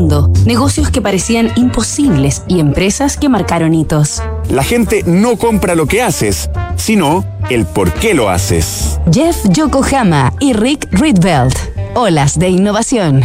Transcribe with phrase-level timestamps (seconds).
[0.00, 4.22] mundo, negocios que parecían imposibles y empresas que marcaron hitos.
[4.48, 8.98] La gente no compra lo que haces, sino el por qué lo haces.
[9.12, 11.54] Jeff Yokohama y Rick Rietveld.
[11.94, 13.22] Olas de innovación.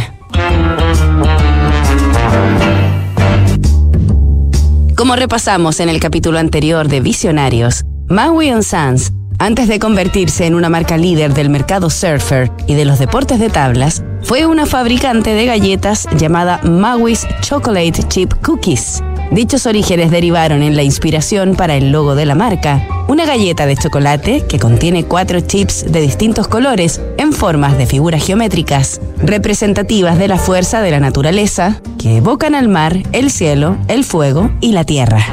[4.96, 10.70] Como repasamos en el capítulo anterior de Visionarios, Maui Sons antes de convertirse en una
[10.70, 15.46] marca líder del mercado surfer y de los deportes de tablas, fue una fabricante de
[15.46, 19.00] galletas llamada Maui's Chocolate Chip Cookies.
[19.30, 23.76] Dichos orígenes derivaron en la inspiración para el logo de la marca, una galleta de
[23.76, 30.26] chocolate que contiene cuatro chips de distintos colores en formas de figuras geométricas, representativas de
[30.26, 34.82] la fuerza de la naturaleza, que evocan al mar, el cielo, el fuego y la
[34.82, 35.24] tierra.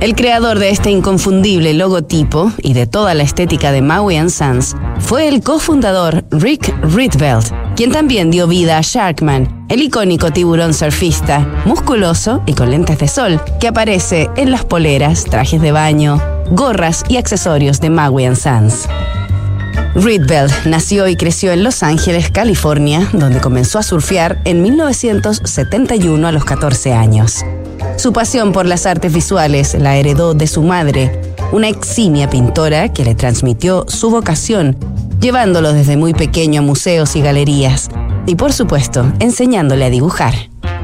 [0.00, 5.28] El creador de este inconfundible logotipo y de toda la estética de Maui Sons fue
[5.28, 12.42] el cofundador Rick Rietveld, quien también dio vida a Sharkman, el icónico tiburón surfista, musculoso
[12.46, 17.16] y con lentes de sol, que aparece en las poleras, trajes de baño, gorras y
[17.16, 18.88] accesorios de Maui Sons.
[19.94, 26.32] Rietveld nació y creció en Los Ángeles, California, donde comenzó a surfear en 1971 a
[26.32, 27.44] los 14 años.
[27.96, 31.20] Su pasión por las artes visuales la heredó de su madre,
[31.52, 34.76] una eximia pintora que le transmitió su vocación,
[35.22, 37.88] llevándolo desde muy pequeño a museos y galerías,
[38.26, 40.34] y por supuesto, enseñándole a dibujar.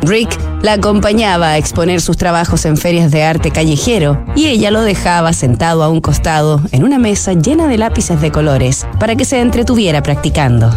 [0.00, 4.82] Rick la acompañaba a exponer sus trabajos en ferias de arte callejero y ella lo
[4.82, 9.24] dejaba sentado a un costado en una mesa llena de lápices de colores para que
[9.24, 10.70] se entretuviera practicando.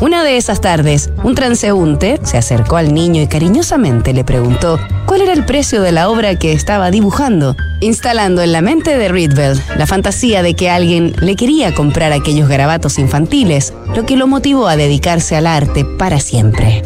[0.00, 5.22] Una de esas tardes, un transeúnte se acercó al niño y cariñosamente le preguntó cuál
[5.22, 9.60] era el precio de la obra que estaba dibujando, instalando en la mente de Rietveld
[9.76, 14.68] la fantasía de que alguien le quería comprar aquellos garabatos infantiles, lo que lo motivó
[14.68, 16.84] a dedicarse al arte para siempre.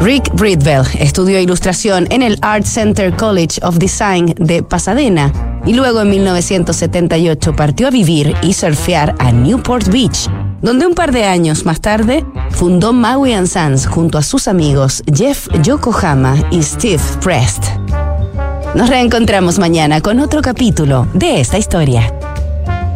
[0.00, 5.32] Rick Rietveld estudió ilustración en el Art Center College of Design de Pasadena
[5.66, 10.28] y luego en 1978 partió a vivir y surfear a Newport Beach,
[10.62, 15.48] donde un par de años más tarde fundó Maui Sons junto a sus amigos Jeff
[15.62, 17.64] Yokohama y Steve Prest.
[18.74, 22.15] Nos reencontramos mañana con otro capítulo de esta historia.